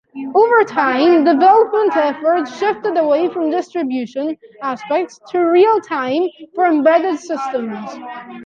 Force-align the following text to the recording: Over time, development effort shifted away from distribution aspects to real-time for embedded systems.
Over 0.33 0.63
time, 0.63 1.25
development 1.25 1.95
effort 1.95 2.47
shifted 2.47 2.97
away 2.97 3.29
from 3.29 3.51
distribution 3.51 4.35
aspects 4.63 5.19
to 5.29 5.41
real-time 5.41 6.23
for 6.55 6.65
embedded 6.65 7.19
systems. 7.19 7.87